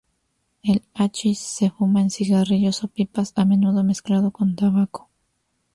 [0.63, 5.11] El hachís se fuma en cigarrillos o pipas, a menudo mezclado con tabaco.